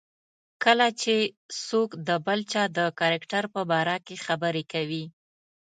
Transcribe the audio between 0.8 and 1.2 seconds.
چې